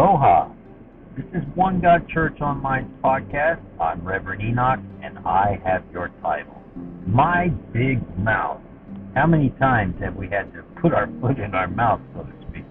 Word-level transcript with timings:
Aloha. 0.00 0.48
This 1.14 1.26
is 1.34 1.42
One 1.54 1.78
God 1.78 2.08
Church 2.08 2.40
Online 2.40 2.90
podcast. 3.04 3.60
I'm 3.78 4.02
Reverend 4.02 4.40
Enoch, 4.40 4.80
and 5.02 5.18
I 5.26 5.60
have 5.62 5.84
your 5.92 6.10
title. 6.22 6.56
My 7.06 7.48
Big 7.74 8.00
Mouth. 8.18 8.62
How 9.14 9.26
many 9.26 9.50
times 9.58 9.96
have 10.00 10.16
we 10.16 10.26
had 10.26 10.54
to 10.54 10.62
put 10.80 10.94
our 10.94 11.06
foot 11.20 11.38
in 11.38 11.54
our 11.54 11.68
mouth, 11.68 12.00
so 12.14 12.22
to 12.22 12.32
speak? 12.48 12.64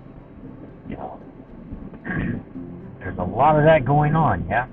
You 0.90 0.96
know, 0.96 1.20
there's 2.98 3.20
a 3.20 3.24
lot 3.24 3.60
of 3.60 3.64
that 3.64 3.86
going 3.86 4.16
on, 4.16 4.48
yeah? 4.50 4.66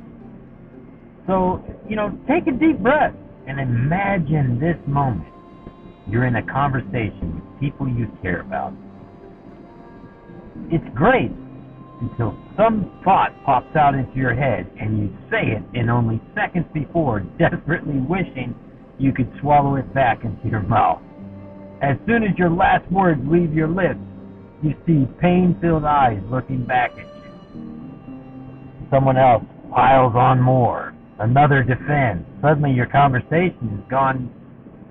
So, 1.26 1.62
you 1.86 1.94
know, 1.94 2.18
take 2.26 2.46
a 2.46 2.52
deep 2.52 2.78
breath 2.78 3.12
and 3.46 3.60
imagine 3.60 4.58
this 4.58 4.78
moment. 4.86 5.28
You're 6.08 6.24
in 6.24 6.36
a 6.36 6.46
conversation 6.46 7.34
with 7.34 7.60
people 7.60 7.86
you 7.86 8.10
care 8.22 8.40
about. 8.40 8.72
It's 10.72 10.88
great 10.94 11.32
until 12.00 12.36
some 12.56 13.00
thought 13.04 13.32
pops 13.44 13.74
out 13.76 13.94
into 13.94 14.16
your 14.16 14.34
head 14.34 14.70
and 14.80 14.98
you 14.98 15.16
say 15.30 15.52
it 15.56 15.62
in 15.78 15.88
only 15.88 16.20
seconds 16.34 16.66
before, 16.72 17.20
desperately 17.38 17.98
wishing 18.08 18.54
you 18.98 19.12
could 19.12 19.30
swallow 19.40 19.76
it 19.76 19.92
back 19.94 20.24
into 20.24 20.48
your 20.48 20.62
mouth. 20.62 21.02
As 21.82 21.96
soon 22.06 22.22
as 22.22 22.36
your 22.38 22.50
last 22.50 22.90
words 22.90 23.20
leave 23.26 23.52
your 23.52 23.68
lips, 23.68 24.00
you 24.62 24.72
see 24.86 25.06
pain 25.20 25.56
filled 25.60 25.84
eyes 25.84 26.20
looking 26.30 26.64
back 26.64 26.92
at 26.92 27.06
you. 27.06 27.66
Someone 28.90 29.18
else 29.18 29.44
piles 29.70 30.14
on 30.16 30.40
more. 30.40 30.94
Another 31.18 31.62
defends. 31.62 32.26
Suddenly 32.40 32.72
your 32.72 32.86
conversation 32.86 33.68
has 33.68 33.90
gone 33.90 34.30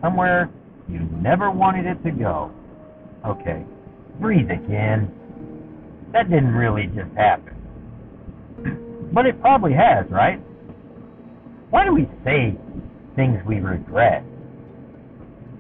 somewhere 0.01 0.49
you 0.87 0.99
never 0.99 1.49
wanted 1.49 1.85
it 1.85 2.03
to 2.03 2.11
go. 2.11 2.51
Okay, 3.25 3.65
breathe 4.19 4.51
again. 4.51 5.11
That 6.15 6.29
didn't 6.29 6.55
really 6.55 6.87
just 6.95 7.11
happen. 7.17 7.51
But 9.13 9.25
it 9.25 9.41
probably 9.41 9.73
has, 9.73 10.09
right? 10.09 10.39
Why 11.71 11.83
do 11.83 11.93
we 11.93 12.07
say 12.23 12.55
things 13.17 13.41
we 13.45 13.59
regret? 13.59 14.23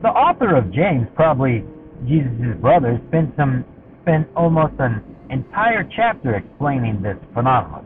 The 0.01 0.07
author 0.07 0.55
of 0.55 0.71
James, 0.71 1.07
probably 1.13 1.65
Jesus' 2.07 2.55
brother, 2.61 3.01
spent 3.09 3.35
some 3.35 3.65
spent 4.01 4.29
almost 4.33 4.75
an 4.79 5.03
entire 5.29 5.83
chapter 5.93 6.35
explaining 6.35 7.01
this 7.01 7.17
phenomenon. 7.33 7.85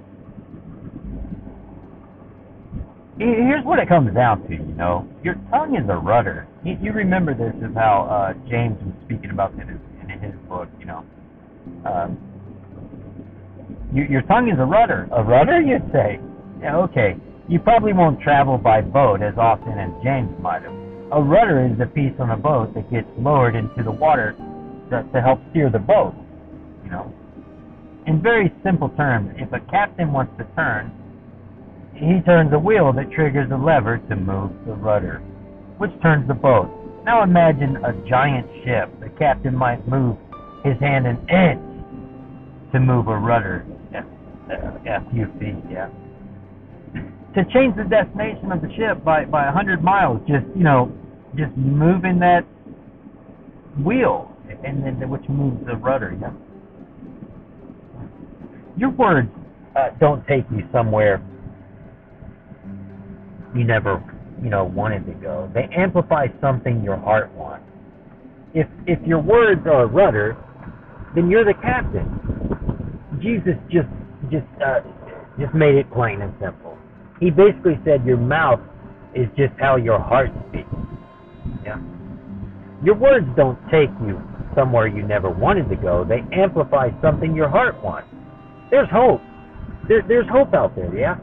Here's 3.18 3.66
what 3.66 3.80
it 3.80 3.90
comes 3.90 4.14
down 4.14 4.44
to, 4.48 4.54
you 4.54 4.76
know. 4.78 5.10
Your 5.24 5.36
tongue 5.50 5.76
is 5.76 5.90
a 5.90 5.98
rudder. 5.98 6.48
You, 6.64 6.94
remember 6.94 7.34
this 7.34 7.56
is 7.68 7.76
how 7.76 8.06
uh, 8.06 8.48
James 8.48 8.78
was 8.84 8.94
speaking 9.06 9.32
about 9.32 9.54
in 9.54 9.82
in 10.04 10.20
his 10.20 10.36
book, 10.48 10.70
you 10.80 10.86
know. 10.86 11.04
Um, 11.86 12.29
your, 13.94 14.22
tongue 14.24 14.50
is 14.50 14.60
a 14.60 14.66
rudder. 14.66 15.10
A 15.12 15.24
rudder, 15.24 15.62
you'd 15.62 15.90
say? 15.92 16.20
Yeah, 16.62 16.78
okay. 16.78 17.18
You 17.48 17.60
probably 17.60 17.94
won't 17.94 18.22
travel 18.22 18.58
by 18.58 18.82
boat 18.82 19.22
as 19.24 19.34
often 19.38 19.74
as 19.80 19.90
James 20.04 20.30
might 20.40 20.62
have. 20.62 20.74
A 21.12 21.22
rudder 21.22 21.66
is 21.66 21.78
the 21.80 21.88
piece 21.88 22.14
on 22.20 22.30
a 22.30 22.38
boat 22.38 22.76
that 22.76 22.92
gets 22.92 23.08
lowered 23.18 23.56
into 23.56 23.82
the 23.84 23.92
water 23.92 24.36
to, 24.92 25.04
to 25.12 25.22
help 25.22 25.40
steer 25.50 25.72
the 25.72 25.80
boat, 25.80 26.14
you 26.84 26.92
know. 26.92 27.12
In 28.06 28.22
very 28.22 28.54
simple 28.64 28.90
terms, 28.90 29.34
if 29.38 29.52
a 29.52 29.60
captain 29.72 30.14
wants 30.14 30.34
to 30.38 30.46
turn, 30.56 30.92
he 31.96 32.22
turns 32.22 32.54
a 32.54 32.60
wheel 32.60 32.94
that 32.94 33.12
triggers 33.12 33.50
a 33.52 33.58
lever 33.58 33.98
to 34.10 34.16
move 34.16 34.52
the 34.68 34.74
rudder, 34.74 35.18
which 35.80 35.92
turns 36.04 36.28
the 36.28 36.36
boat. 36.36 36.70
Now 37.04 37.24
imagine 37.24 37.78
a 37.78 37.94
giant 38.08 38.46
ship. 38.64 38.90
The 39.00 39.10
captain 39.18 39.56
might 39.56 39.88
move 39.88 40.16
his 40.64 40.80
hand 40.80 41.08
an 41.08 41.18
inch 41.28 42.72
to 42.72 42.80
move 42.80 43.08
a 43.08 43.18
rudder 43.18 43.66
a 44.50 45.12
few 45.12 45.26
feet, 45.40 45.56
yeah. 45.72 45.90
To 47.36 47.44
change 47.54 47.76
the 47.78 47.86
destination 47.90 48.52
of 48.52 48.62
the 48.62 48.70
ship 48.76 49.04
by 49.04 49.26
by 49.26 49.48
a 49.48 49.52
hundred 49.52 49.84
miles, 49.84 50.20
just 50.28 50.46
you 50.56 50.64
know, 50.64 50.92
just 51.36 51.56
moving 51.56 52.20
that 52.20 52.42
wheel, 53.84 54.36
and 54.64 54.84
then 54.84 55.10
which 55.10 55.28
moves 55.30 55.64
the 55.66 55.76
rudder, 55.76 56.18
yeah. 56.20 56.32
Your 58.78 58.90
words 58.92 59.30
uh, 59.76 59.90
don't 60.00 60.26
take 60.28 60.46
you 60.52 60.68
somewhere 60.72 61.22
you 63.56 63.64
never, 63.64 64.04
you 64.44 64.50
know, 64.50 64.64
wanted 64.64 65.06
to 65.08 65.14
go. 65.14 65.50
They 65.54 65.68
amplify 65.76 66.28
something 66.42 66.84
your 66.84 66.98
heart 66.98 67.32
wants. 67.34 67.66
If 68.54 68.68
if 68.88 69.00
your 69.08 69.22
words 69.22 69.62
are 69.66 69.84
a 69.84 69.88
rudder, 69.88 70.38
then 71.16 71.30
you're 71.30 71.46
the 71.46 71.54
captain. 71.62 72.08
Jesus 73.22 73.56
just 73.70 73.88
just 74.32 74.48
uh, 74.64 74.82
just 75.40 75.54
made 75.54 75.76
it 75.76 75.92
plain 75.92 76.22
and 76.22 76.34
simple. 76.42 76.78
He 77.20 77.32
basically 77.32 77.80
said 77.86 78.06
your 78.06 78.18
mouth 78.18 78.60
is 79.16 79.28
just 79.38 79.54
how 79.60 79.76
your 79.78 80.00
heart 80.00 80.30
speaks. 80.50 80.70
Yeah. 81.66 81.80
Your 82.84 82.96
words 82.96 83.28
don't 83.36 83.60
take 83.72 83.90
you 84.06 84.22
somewhere 84.56 84.88
you 84.88 85.04
never 85.04 85.30
wanted 85.30 85.70
to 85.70 85.76
go. 85.76 86.06
They 86.08 86.24
amplify 86.36 86.90
something 87.02 87.36
your 87.36 87.50
heart 87.50 87.82
wants. 87.84 88.10
There's 88.72 88.90
hope. 88.92 89.22
There, 89.88 90.04
there's 90.08 90.28
hope 90.32 90.54
out 90.54 90.76
there. 90.76 90.96
Yeah 90.98 91.18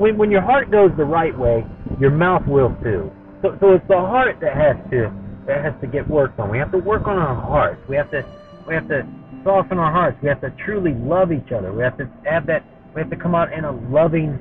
when 0.00 0.16
when 0.16 0.30
your 0.30 0.40
heart 0.42 0.70
goes 0.70 0.90
the 0.96 1.04
right 1.04 1.36
way, 1.38 1.64
your 2.00 2.10
mouth 2.10 2.42
will 2.48 2.74
too. 2.82 3.10
So 3.42 3.56
so 3.60 3.74
it's 3.74 3.86
the 3.88 3.96
heart 4.00 4.38
that 4.40 4.56
has 4.56 4.76
to 4.90 5.12
that 5.46 5.62
has 5.64 5.74
to 5.82 5.86
get 5.86 6.08
worked 6.08 6.38
on. 6.40 6.50
We 6.50 6.58
have 6.58 6.72
to 6.72 6.78
work 6.78 7.06
on 7.06 7.18
our 7.18 7.36
hearts. 7.36 7.80
We 7.88 7.96
have 7.96 8.10
to 8.12 8.22
we 8.66 8.74
have 8.74 8.88
to 8.88 9.02
soften 9.44 9.78
our 9.78 9.92
hearts. 9.92 10.18
We 10.22 10.28
have 10.28 10.40
to 10.42 10.50
truly 10.64 10.94
love 10.94 11.32
each 11.32 11.52
other. 11.52 11.72
We 11.72 11.82
have 11.82 11.98
to 11.98 12.10
have 12.30 12.46
that. 12.46 12.64
We 12.94 13.00
have 13.00 13.10
to 13.10 13.16
come 13.16 13.34
out 13.34 13.52
in 13.52 13.64
a 13.64 13.72
loving, 13.72 14.38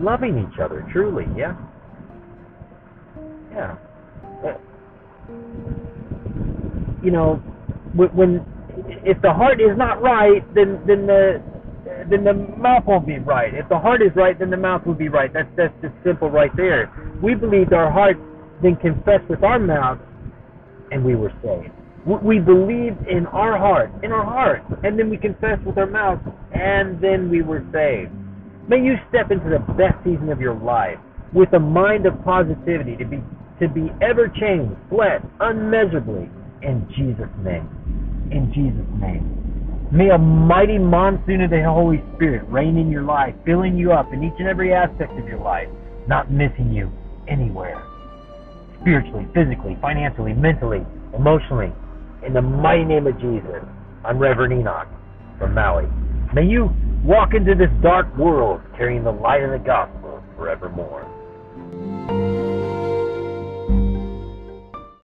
loving 0.00 0.38
each 0.38 0.58
other. 0.60 0.86
Truly, 0.92 1.26
yeah, 1.36 1.56
yeah. 3.52 3.76
You 7.02 7.10
know, 7.10 7.36
when 7.94 8.44
if 9.04 9.20
the 9.22 9.32
heart 9.32 9.60
is 9.60 9.76
not 9.76 10.02
right, 10.02 10.42
then 10.54 10.80
then 10.86 11.06
the 11.06 11.42
then 12.10 12.24
the 12.24 12.34
mouth 12.34 12.84
won't 12.86 13.06
be 13.06 13.18
right. 13.18 13.54
If 13.54 13.68
the 13.68 13.78
heart 13.78 14.02
is 14.02 14.10
right, 14.14 14.38
then 14.38 14.50
the 14.50 14.56
mouth 14.56 14.86
will 14.86 14.94
be 14.94 15.08
right. 15.08 15.32
That's 15.32 15.48
that's 15.56 15.74
just 15.82 15.94
simple 16.04 16.30
right 16.30 16.54
there. 16.56 16.92
We 17.22 17.34
believed 17.34 17.72
our 17.72 17.90
heart, 17.90 18.16
then 18.62 18.76
confessed 18.76 19.28
with 19.28 19.42
our 19.42 19.58
mouth, 19.58 19.98
and 20.90 21.04
we 21.04 21.14
were 21.14 21.32
saved. 21.42 21.72
We 22.06 22.38
believed 22.38 23.06
in 23.08 23.26
our 23.26 23.58
heart, 23.58 23.92
in 24.02 24.10
our 24.10 24.24
heart, 24.24 24.62
and 24.84 24.98
then 24.98 25.10
we 25.10 25.18
confessed 25.18 25.62
with 25.64 25.76
our 25.76 25.86
mouth, 25.86 26.20
and 26.52 27.00
then 27.00 27.28
we 27.28 27.42
were 27.42 27.62
saved. 27.72 28.10
May 28.68 28.82
you 28.82 28.94
step 29.08 29.30
into 29.30 29.50
the 29.50 29.58
best 29.74 30.02
season 30.04 30.30
of 30.30 30.40
your 30.40 30.54
life 30.54 30.98
with 31.32 31.52
a 31.52 31.58
mind 31.60 32.06
of 32.06 32.14
positivity 32.24 32.96
to 32.96 33.04
be 33.04 33.22
to 33.60 33.68
be 33.68 33.92
ever 34.00 34.26
changed, 34.26 34.74
blessed, 34.88 35.26
unmeasurably, 35.40 36.30
in 36.62 36.88
Jesus' 36.96 37.28
name. 37.44 37.68
In 38.32 38.50
Jesus' 38.54 38.88
name. 38.98 39.36
May 39.92 40.08
a 40.08 40.16
mighty 40.18 40.78
monsoon 40.78 41.42
of 41.42 41.50
the 41.50 41.62
Holy 41.64 42.02
Spirit 42.14 42.48
rain 42.48 42.78
in 42.78 42.90
your 42.90 43.02
life, 43.02 43.34
filling 43.44 43.76
you 43.76 43.92
up 43.92 44.12
in 44.14 44.24
each 44.24 44.38
and 44.38 44.48
every 44.48 44.72
aspect 44.72 45.12
of 45.18 45.26
your 45.26 45.40
life, 45.40 45.68
not 46.06 46.30
missing 46.30 46.72
you 46.72 46.90
anywhere. 47.28 47.84
Spiritually, 48.80 49.26
physically, 49.34 49.76
financially, 49.82 50.32
mentally, 50.32 50.86
emotionally. 51.14 51.72
In 52.24 52.34
the 52.34 52.42
mighty 52.42 52.84
name 52.84 53.06
of 53.06 53.18
Jesus, 53.18 53.64
I'm 54.04 54.18
Reverend 54.18 54.52
Enoch 54.52 54.88
from 55.38 55.54
Maui. 55.54 55.86
May 56.34 56.44
you 56.44 56.70
walk 57.02 57.32
into 57.32 57.54
this 57.54 57.70
dark 57.82 58.14
world 58.18 58.60
carrying 58.76 59.04
the 59.04 59.10
light 59.10 59.42
of 59.42 59.50
the 59.50 59.58
gospel 59.58 60.22
forevermore. 60.36 61.06